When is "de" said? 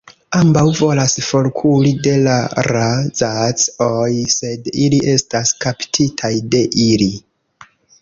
2.07-2.15, 6.57-6.67